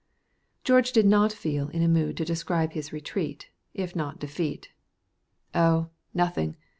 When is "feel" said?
1.31-1.67